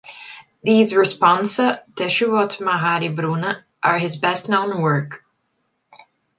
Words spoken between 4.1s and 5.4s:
best known work.